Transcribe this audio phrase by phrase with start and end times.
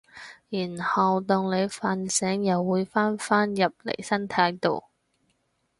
[0.49, 4.85] 然後當你瞓醒又會返返入嚟身體度